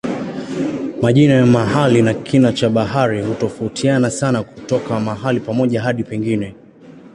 [1.01, 6.55] Majina ya mahali na kina cha habari hutofautiana sana kutoka mahali pamoja hadi pengine.